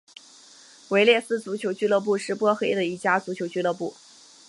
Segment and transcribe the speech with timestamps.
[0.89, 3.93] 维列兹足球俱乐部是波黑的一家足球俱乐部。